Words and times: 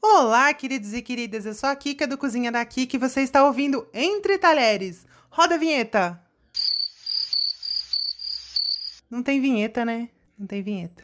Olá, 0.00 0.54
queridos 0.54 0.92
e 0.92 1.02
queridas, 1.02 1.44
eu 1.44 1.52
sou 1.52 1.68
a 1.68 1.74
Kika 1.74 2.06
do 2.06 2.16
Cozinha 2.16 2.52
da 2.52 2.64
Kika 2.64 2.94
e 2.94 2.98
você 3.00 3.20
está 3.20 3.44
ouvindo 3.44 3.86
Entre 3.92 4.38
Talheres. 4.38 5.04
Roda 5.28 5.56
a 5.56 5.58
vinheta! 5.58 6.20
Não 9.10 9.24
tem 9.24 9.40
vinheta, 9.40 9.84
né? 9.84 10.08
Não 10.38 10.46
tem 10.46 10.62
vinheta. 10.62 11.02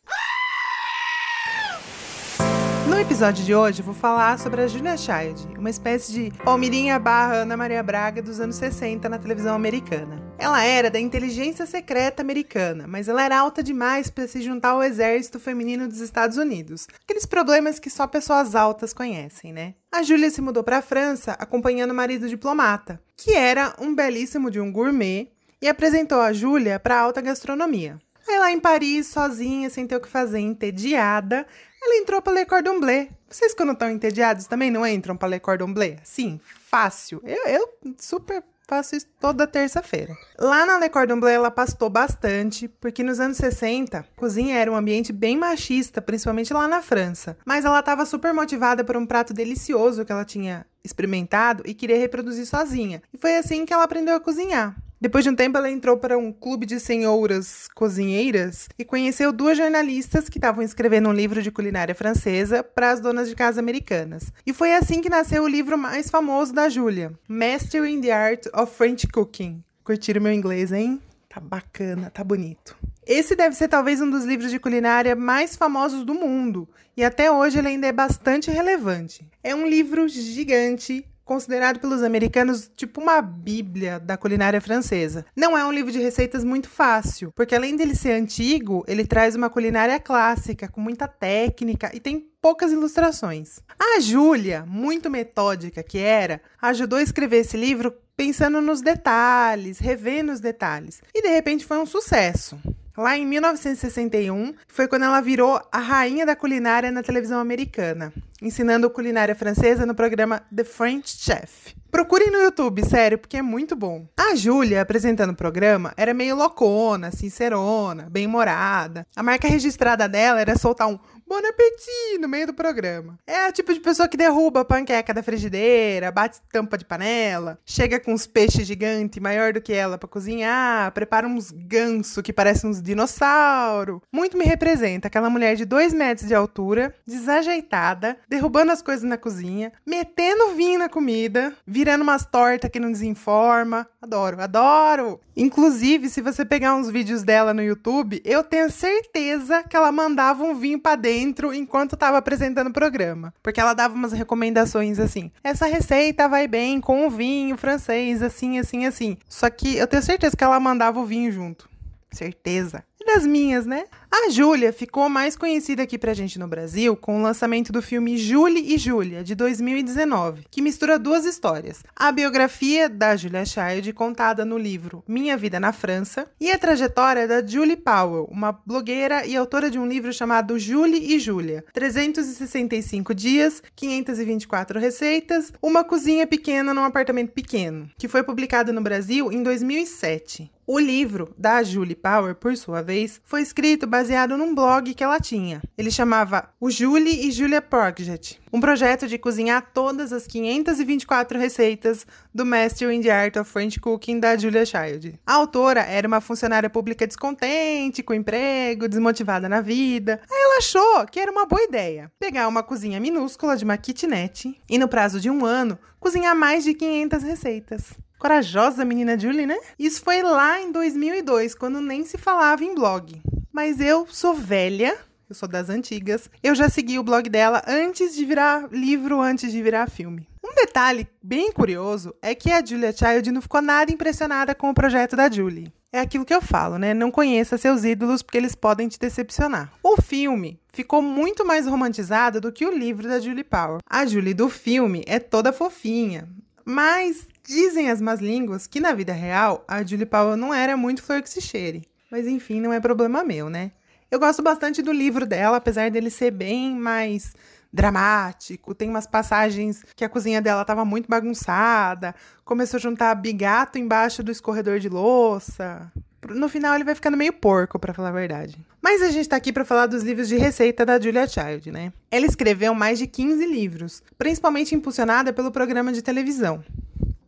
No 2.88 2.96
episódio 2.96 3.44
de 3.44 3.52
hoje, 3.52 3.82
vou 3.82 3.94
falar 3.94 4.38
sobre 4.38 4.62
a 4.62 4.68
Julia 4.68 4.96
Child, 4.96 5.58
uma 5.58 5.70
espécie 5.70 6.12
de 6.12 6.38
Palmirinha 6.44 6.96
barra 6.98 7.38
Ana 7.38 7.56
Maria 7.56 7.82
Braga 7.82 8.22
dos 8.22 8.38
anos 8.38 8.54
60 8.56 9.08
na 9.08 9.18
televisão 9.18 9.56
americana. 9.56 10.23
Ela 10.36 10.64
era 10.64 10.90
da 10.90 10.98
inteligência 10.98 11.64
secreta 11.64 12.20
americana, 12.20 12.86
mas 12.86 13.08
ela 13.08 13.22
era 13.22 13.38
alta 13.38 13.62
demais 13.62 14.10
para 14.10 14.26
se 14.26 14.42
juntar 14.42 14.70
ao 14.70 14.82
exército 14.82 15.38
feminino 15.38 15.88
dos 15.88 16.00
Estados 16.00 16.36
Unidos. 16.36 16.86
Aqueles 17.02 17.24
problemas 17.24 17.78
que 17.78 17.88
só 17.88 18.06
pessoas 18.06 18.54
altas 18.54 18.92
conhecem, 18.92 19.52
né? 19.52 19.74
A 19.92 20.02
Júlia 20.02 20.30
se 20.30 20.42
mudou 20.42 20.64
para 20.64 20.78
a 20.78 20.82
França 20.82 21.32
acompanhando 21.32 21.92
o 21.92 21.94
marido 21.94 22.28
diplomata, 22.28 23.00
que 23.16 23.32
era 23.32 23.74
um 23.78 23.94
belíssimo 23.94 24.50
de 24.50 24.60
um 24.60 24.72
gourmet, 24.72 25.28
e 25.62 25.68
apresentou 25.68 26.20
a 26.20 26.32
Júlia 26.32 26.78
para 26.78 26.96
a 26.96 27.00
alta 27.00 27.20
gastronomia. 27.20 27.98
Aí 28.28 28.38
lá 28.38 28.50
em 28.50 28.60
Paris, 28.60 29.06
sozinha, 29.06 29.70
sem 29.70 29.86
ter 29.86 29.96
o 29.96 30.00
que 30.00 30.08
fazer, 30.08 30.40
entediada, 30.40 31.46
ela 31.82 31.96
entrou 31.96 32.20
para 32.20 32.32
Le 32.32 32.46
Cordon 32.46 32.80
Bleu. 32.80 33.08
Vocês 33.28 33.54
quando 33.54 33.72
estão 33.72 33.90
entediados 33.90 34.46
também 34.46 34.70
não 34.70 34.86
entram 34.86 35.16
para 35.16 35.28
Le 35.28 35.40
Cordon 35.40 35.72
Bleu? 35.72 35.96
Sim, 36.02 36.40
fácil. 36.66 37.20
Eu, 37.24 37.46
eu 37.46 37.78
super 37.98 38.42
faço 38.66 38.96
isso 38.96 39.06
toda 39.20 39.46
terça-feira. 39.46 40.16
Lá 40.38 40.66
na 40.66 40.78
Le 40.78 40.88
Cordon 40.88 41.20
Bleu 41.20 41.32
ela 41.32 41.50
pastou 41.50 41.88
bastante, 41.88 42.68
porque 42.68 43.02
nos 43.02 43.20
anos 43.20 43.36
60, 43.36 43.98
a 43.98 44.02
cozinha 44.16 44.56
era 44.56 44.70
um 44.70 44.76
ambiente 44.76 45.12
bem 45.12 45.36
machista, 45.36 46.00
principalmente 46.02 46.52
lá 46.52 46.66
na 46.66 46.82
França. 46.82 47.36
Mas 47.44 47.64
ela 47.64 47.80
estava 47.80 48.06
super 48.06 48.32
motivada 48.32 48.84
por 48.84 48.96
um 48.96 49.06
prato 49.06 49.32
delicioso 49.32 50.04
que 50.04 50.12
ela 50.12 50.24
tinha 50.24 50.66
experimentado 50.82 51.62
e 51.66 51.74
queria 51.74 51.98
reproduzir 51.98 52.46
sozinha. 52.46 53.02
E 53.12 53.18
foi 53.18 53.36
assim 53.36 53.64
que 53.64 53.72
ela 53.72 53.84
aprendeu 53.84 54.14
a 54.14 54.20
cozinhar. 54.20 54.76
Depois 55.00 55.24
de 55.24 55.30
um 55.30 55.34
tempo, 55.34 55.58
ela 55.58 55.70
entrou 55.70 55.96
para 55.96 56.16
um 56.16 56.32
clube 56.32 56.64
de 56.64 56.80
senhoras 56.80 57.68
cozinheiras 57.74 58.68
e 58.78 58.84
conheceu 58.84 59.32
duas 59.32 59.58
jornalistas 59.58 60.28
que 60.28 60.38
estavam 60.38 60.62
escrevendo 60.62 61.08
um 61.08 61.12
livro 61.12 61.42
de 61.42 61.50
culinária 61.50 61.94
francesa 61.94 62.62
para 62.62 62.90
as 62.90 63.00
donas 63.00 63.28
de 63.28 63.34
casa 63.34 63.60
americanas. 63.60 64.32
E 64.46 64.52
foi 64.52 64.72
assim 64.74 65.00
que 65.00 65.10
nasceu 65.10 65.42
o 65.42 65.48
livro 65.48 65.76
mais 65.76 66.08
famoso 66.08 66.52
da 66.52 66.68
Julia, 66.68 67.12
Mastering 67.28 68.00
the 68.00 68.12
Art 68.12 68.46
of 68.54 68.74
French 68.74 69.06
Cooking. 69.08 69.62
Curtiram 69.82 70.22
meu 70.22 70.32
inglês, 70.32 70.72
hein? 70.72 71.00
Tá 71.28 71.40
bacana, 71.40 72.10
tá 72.10 72.22
bonito. 72.22 72.76
Esse 73.06 73.36
deve 73.36 73.54
ser 73.54 73.68
talvez 73.68 74.00
um 74.00 74.08
dos 74.08 74.24
livros 74.24 74.50
de 74.50 74.58
culinária 74.58 75.14
mais 75.14 75.56
famosos 75.56 76.04
do 76.04 76.14
mundo, 76.14 76.66
e 76.96 77.04
até 77.04 77.30
hoje 77.30 77.58
ele 77.58 77.68
ainda 77.68 77.86
é 77.86 77.92
bastante 77.92 78.50
relevante. 78.50 79.28
É 79.42 79.54
um 79.54 79.66
livro 79.66 80.08
gigante, 80.08 81.04
considerado 81.24 81.80
pelos 81.80 82.02
americanos 82.02 82.70
tipo 82.76 83.00
uma 83.00 83.22
bíblia 83.22 83.98
da 83.98 84.16
culinária 84.16 84.60
francesa. 84.60 85.24
Não 85.34 85.56
é 85.56 85.64
um 85.64 85.72
livro 85.72 85.90
de 85.90 85.98
receitas 85.98 86.44
muito 86.44 86.68
fácil, 86.68 87.32
porque 87.34 87.54
além 87.54 87.76
dele 87.76 87.94
ser 87.94 88.12
antigo, 88.12 88.84
ele 88.86 89.06
traz 89.06 89.34
uma 89.34 89.50
culinária 89.50 89.98
clássica, 89.98 90.68
com 90.68 90.80
muita 90.80 91.08
técnica 91.08 91.90
e 91.94 92.00
tem 92.00 92.26
poucas 92.40 92.72
ilustrações. 92.72 93.60
A 93.78 94.00
Júlia, 94.00 94.64
muito 94.66 95.08
metódica 95.08 95.82
que 95.82 95.98
era, 95.98 96.40
ajudou 96.60 96.98
a 96.98 97.02
escrever 97.02 97.38
esse 97.38 97.56
livro 97.56 97.94
pensando 98.16 98.60
nos 98.60 98.80
detalhes, 98.80 99.78
revendo 99.78 100.32
os 100.32 100.40
detalhes, 100.40 101.02
e 101.12 101.22
de 101.22 101.28
repente 101.28 101.64
foi 101.64 101.78
um 101.78 101.86
sucesso. 101.86 102.58
Lá 102.96 103.18
em 103.18 103.26
1961, 103.26 104.54
foi 104.68 104.86
quando 104.86 105.04
ela 105.04 105.20
virou 105.20 105.60
a 105.72 105.78
rainha 105.78 106.24
da 106.24 106.36
culinária 106.36 106.92
na 106.92 107.02
televisão 107.02 107.40
americana, 107.40 108.12
ensinando 108.44 108.92
culinária 108.92 109.34
francesa 109.34 109.86
no 109.86 109.94
programa 109.94 110.46
The 110.54 110.64
French 110.64 111.16
Chef. 111.16 111.74
Procurem 111.94 112.28
no 112.28 112.38
YouTube, 112.38 112.84
sério, 112.84 113.16
porque 113.16 113.36
é 113.36 113.42
muito 113.42 113.76
bom. 113.76 114.08
A 114.16 114.34
Júlia, 114.34 114.82
apresentando 114.82 115.30
o 115.30 115.36
programa, 115.36 115.94
era 115.96 116.12
meio 116.12 116.34
loucona, 116.34 117.12
sincerona, 117.12 118.08
bem-humorada. 118.10 119.06
A 119.14 119.22
marca 119.22 119.46
registrada 119.46 120.08
dela 120.08 120.40
era 120.40 120.58
soltar 120.58 120.88
um 120.88 120.98
Bon 121.26 121.38
appetit 121.38 122.18
no 122.20 122.28
meio 122.28 122.48
do 122.48 122.52
programa. 122.52 123.18
É 123.26 123.48
o 123.48 123.52
tipo 123.52 123.72
de 123.72 123.80
pessoa 123.80 124.06
que 124.06 124.16
derruba 124.16 124.60
a 124.60 124.64
panqueca 124.64 125.14
da 125.14 125.22
frigideira, 125.22 126.12
bate 126.12 126.38
tampa 126.52 126.76
de 126.76 126.84
panela, 126.84 127.58
chega 127.64 127.98
com 127.98 128.12
uns 128.12 128.26
peixes 128.26 128.66
gigantes 128.66 129.22
maior 129.22 129.54
do 129.54 129.60
que 129.60 129.72
ela 129.72 129.96
para 129.96 130.08
cozinhar, 130.08 130.92
prepara 130.92 131.26
uns 131.26 131.50
ganso 131.50 132.22
que 132.22 132.32
parecem 132.32 132.68
uns 132.68 132.82
dinossauro. 132.82 134.02
Muito 134.12 134.36
me 134.36 134.44
representa 134.44 135.08
aquela 135.08 135.30
mulher 135.30 135.56
de 135.56 135.64
dois 135.64 135.94
metros 135.94 136.28
de 136.28 136.34
altura, 136.34 136.94
desajeitada, 137.06 138.18
derrubando 138.28 138.72
as 138.72 138.82
coisas 138.82 139.04
na 139.04 139.16
cozinha, 139.16 139.72
metendo 139.86 140.54
vinho 140.54 140.78
na 140.78 140.90
comida, 140.90 141.54
umas 142.02 142.24
tortas 142.24 142.70
que 142.70 142.80
não 142.80 142.90
desinforma. 142.90 143.86
Adoro, 144.00 144.40
adoro! 144.40 145.20
Inclusive, 145.36 146.08
se 146.08 146.20
você 146.20 146.44
pegar 146.44 146.74
uns 146.74 146.88
vídeos 146.88 147.22
dela 147.22 147.52
no 147.52 147.62
YouTube, 147.62 148.22
eu 148.24 148.42
tenho 148.42 148.70
certeza 148.70 149.62
que 149.62 149.76
ela 149.76 149.90
mandava 149.90 150.44
um 150.44 150.54
vinho 150.54 150.78
para 150.78 150.96
dentro 150.96 151.52
enquanto 151.52 151.94
estava 151.94 152.18
apresentando 152.18 152.68
o 152.68 152.72
programa. 152.72 153.34
Porque 153.42 153.60
ela 153.60 153.74
dava 153.74 153.94
umas 153.94 154.12
recomendações 154.12 154.98
assim: 154.98 155.30
essa 155.42 155.66
receita 155.66 156.28
vai 156.28 156.46
bem 156.46 156.80
com 156.80 157.06
o 157.06 157.10
vinho 157.10 157.56
francês, 157.56 158.22
assim, 158.22 158.58
assim, 158.58 158.86
assim. 158.86 159.16
Só 159.28 159.50
que 159.50 159.76
eu 159.76 159.86
tenho 159.86 160.02
certeza 160.02 160.36
que 160.36 160.44
ela 160.44 160.60
mandava 160.60 161.00
o 161.00 161.06
vinho 161.06 161.32
junto. 161.32 161.73
Certeza. 162.14 162.84
E 163.00 163.04
das 163.04 163.26
minhas, 163.26 163.66
né? 163.66 163.84
A 164.10 164.30
Júlia 164.30 164.72
ficou 164.72 165.08
mais 165.08 165.36
conhecida 165.36 165.82
aqui 165.82 165.98
pra 165.98 166.14
gente 166.14 166.38
no 166.38 166.48
Brasil 166.48 166.96
com 166.96 167.18
o 167.18 167.22
lançamento 167.22 167.72
do 167.72 167.82
filme 167.82 168.16
Julie 168.16 168.74
e 168.74 168.78
Júlia, 168.78 169.22
de 169.22 169.34
2019, 169.34 170.46
que 170.50 170.62
mistura 170.62 170.98
duas 170.98 171.26
histórias: 171.26 171.82
a 171.94 172.12
biografia 172.12 172.88
da 172.88 173.16
Julia 173.16 173.44
Child, 173.44 173.92
contada 173.92 174.44
no 174.44 174.56
livro 174.56 175.02
Minha 175.06 175.36
Vida 175.36 175.58
na 175.58 175.72
França, 175.72 176.28
e 176.40 176.50
a 176.50 176.58
trajetória 176.58 177.26
da 177.26 177.44
Julie 177.44 177.76
Powell, 177.76 178.28
uma 178.30 178.52
blogueira 178.52 179.26
e 179.26 179.36
autora 179.36 179.68
de 179.68 179.78
um 179.78 179.86
livro 179.86 180.12
chamado 180.12 180.58
Julie 180.58 181.14
e 181.14 181.18
Júlia: 181.18 181.64
365 181.72 183.14
dias, 183.14 183.62
524 183.74 184.78
receitas, 184.78 185.52
uma 185.60 185.82
cozinha 185.82 186.26
pequena 186.26 186.72
num 186.72 186.84
apartamento 186.84 187.32
pequeno, 187.32 187.90
que 187.98 188.08
foi 188.08 188.22
publicado 188.22 188.72
no 188.72 188.80
Brasil 188.80 189.32
em 189.32 189.42
2007. 189.42 190.53
O 190.66 190.78
livro 190.78 191.34
da 191.36 191.62
Julie 191.62 191.94
Power, 191.94 192.34
por 192.34 192.56
sua 192.56 192.80
vez, 192.80 193.20
foi 193.24 193.42
escrito 193.42 193.86
baseado 193.86 194.38
num 194.38 194.54
blog 194.54 194.94
que 194.94 195.04
ela 195.04 195.20
tinha. 195.20 195.62
Ele 195.76 195.90
chamava 195.90 196.48
O 196.58 196.70
Julie 196.70 197.28
e 197.28 197.30
Julia 197.30 197.60
Project, 197.60 198.40
um 198.50 198.60
projeto 198.60 199.06
de 199.06 199.18
cozinhar 199.18 199.70
todas 199.74 200.10
as 200.10 200.26
524 200.26 201.38
receitas 201.38 202.06
do 202.34 202.46
Master 202.46 202.90
in 202.90 203.02
the 203.02 203.10
Art 203.10 203.36
of 203.36 203.50
French 203.50 203.78
Cooking 203.78 204.18
da 204.18 204.38
Julia 204.38 204.64
Child. 204.64 205.20
A 205.26 205.34
autora 205.34 205.82
era 205.82 206.08
uma 206.08 206.22
funcionária 206.22 206.70
pública 206.70 207.06
descontente, 207.06 208.02
com 208.02 208.14
emprego, 208.14 208.88
desmotivada 208.88 209.50
na 209.50 209.60
vida. 209.60 210.18
Aí 210.30 210.42
ela 210.42 210.58
achou 210.58 211.04
que 211.06 211.20
era 211.20 211.30
uma 211.30 211.44
boa 211.44 211.62
ideia 211.62 212.10
pegar 212.18 212.48
uma 212.48 212.62
cozinha 212.62 212.98
minúscula 212.98 213.54
de 213.54 213.64
uma 213.64 213.76
kitnet 213.76 214.58
e, 214.70 214.78
no 214.78 214.88
prazo 214.88 215.20
de 215.20 215.28
um 215.28 215.44
ano, 215.44 215.78
cozinhar 216.00 216.34
mais 216.34 216.64
de 216.64 216.72
500 216.72 217.22
receitas. 217.22 218.03
Corajosa 218.18 218.84
menina 218.84 219.18
Julie, 219.18 219.46
né? 219.46 219.58
Isso 219.78 220.02
foi 220.02 220.22
lá 220.22 220.60
em 220.60 220.72
2002, 220.72 221.54
quando 221.54 221.80
nem 221.80 222.04
se 222.04 222.16
falava 222.16 222.64
em 222.64 222.74
blog. 222.74 223.20
Mas 223.52 223.80
eu 223.80 224.06
sou 224.08 224.34
velha, 224.34 224.96
eu 225.28 225.34
sou 225.34 225.48
das 225.48 225.68
antigas. 225.68 226.30
Eu 226.42 226.54
já 226.54 226.68
segui 226.68 226.98
o 226.98 227.04
blog 227.04 227.28
dela 227.28 227.62
antes 227.66 228.14
de 228.14 228.24
virar 228.24 228.68
livro, 228.70 229.20
antes 229.20 229.52
de 229.52 229.62
virar 229.62 229.88
filme. 229.88 230.28
Um 230.44 230.54
detalhe 230.54 231.08
bem 231.22 231.52
curioso 231.52 232.14
é 232.20 232.34
que 232.34 232.50
a 232.50 232.64
Julia 232.64 232.92
Child 232.92 233.32
não 233.32 233.40
ficou 233.42 233.62
nada 233.62 233.90
impressionada 233.92 234.54
com 234.54 234.70
o 234.70 234.74
projeto 234.74 235.16
da 235.16 235.30
Julie. 235.30 235.72
É 235.92 236.00
aquilo 236.00 236.24
que 236.24 236.34
eu 236.34 236.42
falo, 236.42 236.76
né? 236.76 236.92
Não 236.92 237.10
conheça 237.10 237.56
seus 237.56 237.84
ídolos 237.84 238.20
porque 238.20 238.36
eles 238.36 238.54
podem 238.54 238.88
te 238.88 238.98
decepcionar. 238.98 239.72
O 239.82 240.00
filme 240.02 240.60
ficou 240.72 241.00
muito 241.00 241.46
mais 241.46 241.66
romantizado 241.66 242.40
do 242.40 242.50
que 242.52 242.66
o 242.66 242.76
livro 242.76 243.06
da 243.08 243.20
Julie 243.20 243.44
Power. 243.44 243.78
A 243.88 244.04
Julie 244.04 244.34
do 244.34 244.48
filme 244.48 245.04
é 245.06 245.20
toda 245.20 245.52
fofinha, 245.52 246.28
mas 246.64 247.26
dizem 247.42 247.90
as 247.90 248.00
más 248.00 248.20
línguas 248.20 248.66
que 248.66 248.80
na 248.80 248.92
vida 248.92 249.12
real 249.12 249.64
a 249.68 249.84
Julie 249.84 250.06
Powell 250.06 250.36
não 250.36 250.52
era 250.52 250.76
muito 250.76 251.02
flor 251.02 251.22
que 251.22 251.28
se 251.28 251.40
cheire. 251.40 251.86
Mas 252.10 252.26
enfim, 252.26 252.60
não 252.60 252.72
é 252.72 252.80
problema 252.80 253.24
meu, 253.24 253.50
né? 253.50 253.72
Eu 254.10 254.20
gosto 254.20 254.42
bastante 254.42 254.80
do 254.80 254.92
livro 254.92 255.26
dela, 255.26 255.56
apesar 255.56 255.90
dele 255.90 256.10
ser 256.10 256.30
bem 256.30 256.76
mais 256.76 257.34
dramático. 257.72 258.74
Tem 258.74 258.88
umas 258.88 259.06
passagens 259.06 259.84
que 259.96 260.04
a 260.04 260.08
cozinha 260.08 260.40
dela 260.40 260.62
estava 260.62 260.84
muito 260.84 261.08
bagunçada, 261.08 262.14
começou 262.44 262.78
a 262.78 262.80
juntar 262.80 263.14
bigato 263.16 263.78
embaixo 263.78 264.22
do 264.22 264.30
escorredor 264.30 264.78
de 264.78 264.88
louça. 264.88 265.90
No 266.30 266.48
final 266.48 266.74
ele 266.74 266.84
vai 266.84 266.94
ficando 266.94 267.16
meio 267.16 267.32
porco, 267.32 267.78
para 267.78 267.92
falar 267.92 268.08
a 268.08 268.12
verdade. 268.12 268.56
Mas 268.82 269.02
a 269.02 269.10
gente 269.10 269.28
tá 269.28 269.36
aqui 269.36 269.52
para 269.52 269.64
falar 269.64 269.86
dos 269.86 270.02
livros 270.02 270.28
de 270.28 270.36
receita 270.36 270.84
da 270.84 271.00
Julia 271.00 271.26
Child, 271.26 271.70
né? 271.70 271.92
Ela 272.10 272.26
escreveu 272.26 272.74
mais 272.74 272.98
de 272.98 273.06
15 273.06 273.44
livros, 273.46 274.02
principalmente 274.16 274.74
impulsionada 274.74 275.32
pelo 275.32 275.50
programa 275.50 275.92
de 275.92 276.02
televisão. 276.02 276.62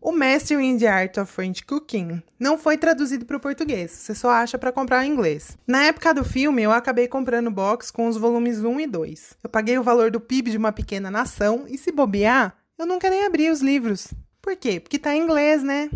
O 0.01 0.13
Master 0.13 0.61
in 0.61 0.79
the 0.79 0.87
Art 0.87 1.17
of 1.19 1.33
French 1.33 1.65
Cooking 1.65 2.23
não 2.39 2.57
foi 2.57 2.77
traduzido 2.77 3.25
para 3.25 3.39
o 3.39 3.41
português, 3.41 3.91
você 3.91 4.15
só 4.15 4.31
acha 4.31 4.57
para 4.57 4.71
comprar 4.71 5.05
em 5.05 5.11
inglês. 5.11 5.59
Na 5.67 5.83
época 5.83 6.15
do 6.15 6.25
filme, 6.25 6.63
eu 6.63 6.71
acabei 6.71 7.09
comprando 7.09 7.51
box 7.51 7.91
com 7.91 8.07
os 8.07 8.17
volumes 8.17 8.63
1 8.63 8.81
e 8.81 8.87
2. 8.87 9.37
Eu 9.43 9.51
paguei 9.51 9.77
o 9.77 9.83
valor 9.83 10.13
do 10.13 10.21
PIB 10.21 10.53
de 10.53 10.57
uma 10.57 10.71
pequena 10.71 11.11
nação 11.11 11.65
e 11.69 11.77
se 11.77 11.91
bobear, 11.91 12.55
eu 12.79 12.87
nunca 12.87 13.11
nem 13.11 13.27
abri 13.27 13.51
os 13.51 13.61
livros. 13.61 14.15
Por 14.41 14.55
quê? 14.55 14.79
Porque 14.79 14.97
tá 14.97 15.13
em 15.13 15.23
inglês, 15.23 15.65
né? 15.65 15.91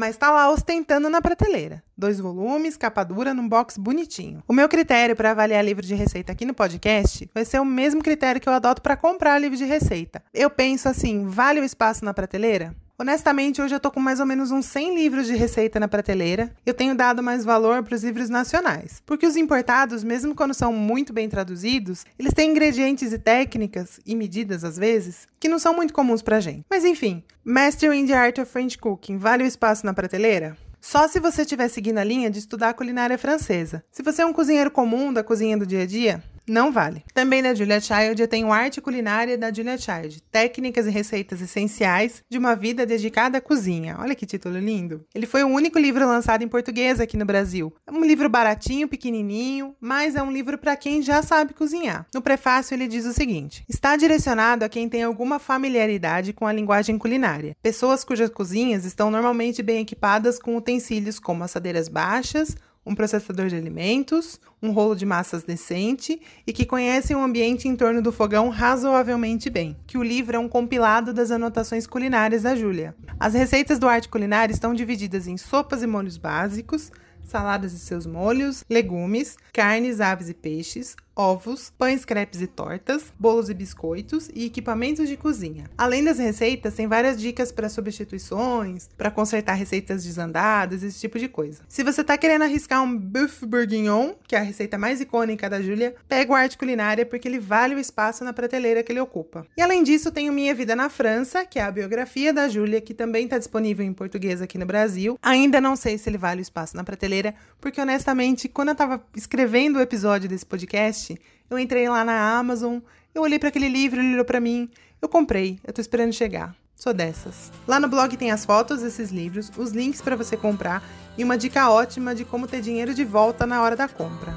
Mas 0.00 0.16
tá 0.16 0.30
lá 0.30 0.50
ostentando 0.50 1.10
na 1.10 1.20
prateleira. 1.20 1.84
Dois 1.94 2.18
volumes, 2.18 2.74
capa 2.74 3.04
dura, 3.04 3.34
num 3.34 3.46
box 3.46 3.76
bonitinho. 3.76 4.42
O 4.48 4.52
meu 4.54 4.66
critério 4.66 5.14
para 5.14 5.32
avaliar 5.32 5.62
livro 5.62 5.84
de 5.84 5.94
receita 5.94 6.32
aqui 6.32 6.46
no 6.46 6.54
podcast 6.54 7.28
vai 7.34 7.44
ser 7.44 7.60
o 7.60 7.66
mesmo 7.66 8.02
critério 8.02 8.40
que 8.40 8.48
eu 8.48 8.52
adoto 8.54 8.80
para 8.80 8.96
comprar 8.96 9.38
livro 9.38 9.58
de 9.58 9.66
receita. 9.66 10.22
Eu 10.32 10.48
penso 10.48 10.88
assim, 10.88 11.26
vale 11.26 11.60
o 11.60 11.64
espaço 11.64 12.02
na 12.02 12.14
prateleira? 12.14 12.74
Honestamente, 13.00 13.62
hoje 13.62 13.74
eu 13.74 13.80
tô 13.80 13.90
com 13.90 13.98
mais 13.98 14.20
ou 14.20 14.26
menos 14.26 14.50
uns 14.50 14.66
100 14.66 14.94
livros 14.94 15.26
de 15.26 15.34
receita 15.34 15.80
na 15.80 15.88
prateleira. 15.88 16.52
Eu 16.66 16.74
tenho 16.74 16.94
dado 16.94 17.22
mais 17.22 17.46
valor 17.46 17.82
para 17.82 17.94
os 17.94 18.04
livros 18.04 18.28
nacionais, 18.28 19.02
porque 19.06 19.26
os 19.26 19.36
importados, 19.36 20.04
mesmo 20.04 20.34
quando 20.34 20.52
são 20.52 20.70
muito 20.70 21.10
bem 21.10 21.26
traduzidos, 21.26 22.04
eles 22.18 22.34
têm 22.34 22.50
ingredientes 22.50 23.10
e 23.14 23.18
técnicas 23.18 24.00
e 24.04 24.14
medidas 24.14 24.64
às 24.64 24.76
vezes 24.76 25.26
que 25.40 25.48
não 25.48 25.58
são 25.58 25.74
muito 25.74 25.94
comuns 25.94 26.20
pra 26.20 26.40
gente. 26.40 26.66
Mas 26.68 26.84
enfim, 26.84 27.24
Mastering 27.42 28.06
the 28.06 28.12
Art 28.12 28.36
of 28.36 28.52
French 28.52 28.76
Cooking 28.76 29.16
vale 29.16 29.44
o 29.44 29.46
espaço 29.46 29.86
na 29.86 29.94
prateleira? 29.94 30.54
Só 30.78 31.08
se 31.08 31.20
você 31.20 31.42
estiver 31.42 31.68
seguindo 31.68 31.98
a 31.98 32.04
linha 32.04 32.30
de 32.30 32.38
estudar 32.38 32.72
culinária 32.72 33.16
francesa. 33.16 33.84
Se 33.90 34.02
você 34.02 34.22
é 34.22 34.26
um 34.26 34.32
cozinheiro 34.32 34.70
comum 34.70 35.10
da 35.10 35.22
cozinha 35.22 35.56
do 35.56 35.66
dia 35.66 35.82
a 35.82 35.86
dia, 35.86 36.22
não 36.46 36.72
vale. 36.72 37.04
Também 37.14 37.42
na 37.42 37.54
Julia 37.54 37.80
Child 37.80 38.20
eu 38.20 38.28
tenho 38.28 38.52
Arte 38.52 38.80
Culinária 38.80 39.38
da 39.38 39.52
Julia 39.52 39.78
Child, 39.78 40.22
técnicas 40.30 40.86
e 40.86 40.90
receitas 40.90 41.40
essenciais 41.40 42.22
de 42.28 42.38
uma 42.38 42.54
vida 42.54 42.84
dedicada 42.84 43.38
à 43.38 43.40
cozinha. 43.40 43.96
Olha 43.98 44.14
que 44.14 44.26
título 44.26 44.58
lindo. 44.58 45.04
Ele 45.14 45.26
foi 45.26 45.44
o 45.44 45.48
único 45.48 45.78
livro 45.78 46.06
lançado 46.06 46.42
em 46.42 46.48
português 46.48 47.00
aqui 47.00 47.16
no 47.16 47.24
Brasil. 47.24 47.72
É 47.86 47.92
um 47.92 48.04
livro 48.04 48.28
baratinho, 48.28 48.88
pequenininho, 48.88 49.74
mas 49.80 50.16
é 50.16 50.22
um 50.22 50.30
livro 50.30 50.58
para 50.58 50.76
quem 50.76 51.02
já 51.02 51.22
sabe 51.22 51.54
cozinhar. 51.54 52.06
No 52.14 52.22
prefácio 52.22 52.74
ele 52.74 52.88
diz 52.88 53.06
o 53.06 53.12
seguinte: 53.12 53.64
está 53.68 53.96
direcionado 53.96 54.64
a 54.64 54.68
quem 54.68 54.88
tem 54.88 55.02
alguma 55.02 55.38
familiaridade 55.38 56.32
com 56.32 56.46
a 56.46 56.52
linguagem 56.52 56.98
culinária. 56.98 57.56
Pessoas 57.62 58.04
cujas 58.04 58.30
cozinhas 58.30 58.84
estão 58.84 59.10
normalmente 59.10 59.62
bem 59.62 59.80
equipadas 59.80 60.38
com 60.38 60.56
utensílios 60.56 61.18
como 61.18 61.44
assadeiras 61.44 61.88
baixas, 61.88 62.56
um 62.84 62.94
processador 62.94 63.48
de 63.48 63.56
alimentos, 63.56 64.40
um 64.62 64.70
rolo 64.72 64.94
de 64.94 65.04
massas 65.04 65.42
decente 65.42 66.20
e 66.46 66.52
que 66.52 66.64
conhecem 66.64 67.16
o 67.16 67.22
ambiente 67.22 67.68
em 67.68 67.76
torno 67.76 68.00
do 68.02 68.12
fogão 68.12 68.48
razoavelmente 68.48 69.50
bem. 69.50 69.76
Que 69.86 69.98
o 69.98 70.02
livro 70.02 70.36
é 70.36 70.38
um 70.38 70.48
compilado 70.48 71.12
das 71.12 71.30
anotações 71.30 71.86
culinárias 71.86 72.42
da 72.42 72.54
Júlia. 72.54 72.94
As 73.18 73.34
receitas 73.34 73.78
do 73.78 73.88
Arte 73.88 74.08
Culinária 74.08 74.52
estão 74.52 74.74
divididas 74.74 75.26
em 75.26 75.36
sopas 75.36 75.82
e 75.82 75.86
molhos 75.86 76.16
básicos, 76.16 76.90
saladas 77.22 77.72
e 77.72 77.78
seus 77.78 78.06
molhos, 78.06 78.64
legumes, 78.68 79.36
carnes, 79.52 80.00
aves 80.00 80.28
e 80.28 80.34
peixes, 80.34 80.96
ovos, 81.20 81.70
pães, 81.76 82.02
crepes 82.06 82.40
e 82.40 82.46
tortas, 82.46 83.12
bolos 83.18 83.50
e 83.50 83.54
biscoitos 83.54 84.30
e 84.34 84.46
equipamentos 84.46 85.06
de 85.06 85.18
cozinha. 85.18 85.70
Além 85.76 86.02
das 86.02 86.18
receitas, 86.18 86.72
tem 86.72 86.86
várias 86.86 87.20
dicas 87.20 87.52
para 87.52 87.68
substituições, 87.68 88.88
para 88.96 89.10
consertar 89.10 89.52
receitas 89.52 90.02
desandadas, 90.02 90.82
esse 90.82 90.98
tipo 90.98 91.18
de 91.18 91.28
coisa. 91.28 91.60
Se 91.68 91.84
você 91.84 92.00
está 92.00 92.16
querendo 92.16 92.42
arriscar 92.42 92.82
um 92.82 92.96
buff 92.96 93.44
bourguignon, 93.44 94.14
que 94.26 94.34
é 94.34 94.38
a 94.38 94.42
receita 94.42 94.78
mais 94.78 95.02
icônica 95.02 95.50
da 95.50 95.60
Júlia, 95.60 95.94
pega 96.08 96.32
o 96.32 96.34
Arte 96.34 96.56
Culinária 96.56 97.04
porque 97.04 97.28
ele 97.28 97.38
vale 97.38 97.74
o 97.74 97.78
espaço 97.78 98.24
na 98.24 98.32
prateleira 98.32 98.82
que 98.82 98.90
ele 98.90 99.00
ocupa. 99.00 99.44
E 99.54 99.60
além 99.60 99.82
disso, 99.82 100.10
tem 100.10 100.30
o 100.30 100.32
Minha 100.32 100.54
Vida 100.54 100.74
na 100.74 100.88
França, 100.88 101.44
que 101.44 101.58
é 101.58 101.62
a 101.62 101.70
biografia 101.70 102.32
da 102.32 102.48
Júlia, 102.48 102.80
que 102.80 102.94
também 102.94 103.24
está 103.24 103.36
disponível 103.36 103.84
em 103.84 103.92
português 103.92 104.40
aqui 104.40 104.56
no 104.56 104.64
Brasil. 104.64 105.18
Ainda 105.20 105.60
não 105.60 105.76
sei 105.76 105.98
se 105.98 106.08
ele 106.08 106.16
vale 106.16 106.40
o 106.40 106.42
espaço 106.42 106.74
na 106.74 106.82
prateleira, 106.82 107.34
porque 107.60 107.78
honestamente, 107.78 108.48
quando 108.48 108.68
eu 108.68 108.72
estava 108.72 109.04
escrevendo 109.14 109.76
o 109.76 109.82
episódio 109.82 110.26
desse 110.26 110.46
podcast, 110.46 111.09
eu 111.48 111.58
entrei 111.58 111.88
lá 111.88 112.04
na 112.04 112.38
Amazon, 112.38 112.78
eu 113.14 113.22
olhei 113.22 113.38
para 113.38 113.48
aquele 113.48 113.68
livro, 113.68 114.00
ele 114.00 114.12
olhou 114.14 114.24
para 114.24 114.40
mim, 114.40 114.68
eu 115.00 115.08
comprei, 115.08 115.58
eu 115.64 115.72
tô 115.72 115.80
esperando 115.80 116.12
chegar. 116.12 116.54
Sou 116.76 116.94
dessas. 116.94 117.52
Lá 117.68 117.78
no 117.78 117.88
blog 117.88 118.16
tem 118.16 118.30
as 118.30 118.44
fotos 118.44 118.80
desses 118.80 119.10
livros, 119.10 119.52
os 119.56 119.70
links 119.70 120.00
para 120.00 120.16
você 120.16 120.36
comprar 120.36 120.82
e 121.18 121.22
uma 121.22 121.36
dica 121.36 121.68
ótima 121.68 122.14
de 122.14 122.24
como 122.24 122.46
ter 122.46 122.62
dinheiro 122.62 122.94
de 122.94 123.04
volta 123.04 123.46
na 123.46 123.60
hora 123.60 123.76
da 123.76 123.86
compra. 123.86 124.34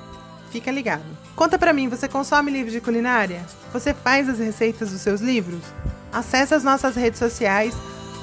Fica 0.52 0.70
ligado. 0.70 1.06
Conta 1.36 1.58
para 1.58 1.72
mim, 1.72 1.88
você 1.88 2.08
consome 2.08 2.52
livros 2.52 2.74
de 2.74 2.82
culinária? 2.82 3.46
Você 3.72 3.94
faz 3.94 4.28
as 4.28 4.40
receitas 4.40 4.92
dos 4.92 5.02
seus 5.02 5.22
livros? 5.22 5.62
Acesse 6.12 6.54
as 6.54 6.64
nossas 6.64 6.96
redes 6.96 7.18
sociais 7.18 7.74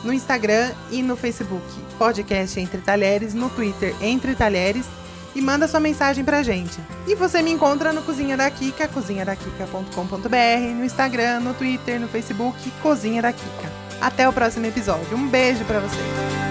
no 0.05 0.12
Instagram 0.12 0.70
e 0.91 1.02
no 1.02 1.17
Facebook. 1.17 1.64
Podcast 1.99 2.61
Entre 2.61 2.81
Talheres, 2.81 3.35
no 3.35 3.50
Twitter 3.50 3.94
Entre 4.02 4.35
Talheres 4.35 4.87
e 5.40 5.42
manda 5.42 5.66
sua 5.66 5.81
mensagem 5.81 6.22
pra 6.22 6.42
gente. 6.42 6.78
E 7.06 7.14
você 7.14 7.40
me 7.40 7.50
encontra 7.50 7.94
no 7.94 8.02
Cozinha 8.02 8.37
da 8.37 8.50
Kika, 8.50 8.87
cozinhadakika.com.br, 8.88 10.75
no 10.76 10.84
Instagram, 10.84 11.40
no 11.40 11.54
Twitter, 11.54 11.98
no 11.98 12.06
Facebook, 12.06 12.70
Cozinha 12.82 13.22
da 13.22 13.32
Kika. 13.32 13.72
Até 14.02 14.28
o 14.28 14.32
próximo 14.34 14.66
episódio. 14.66 15.16
Um 15.16 15.28
beijo 15.28 15.64
para 15.64 15.81
vocês. 15.81 16.50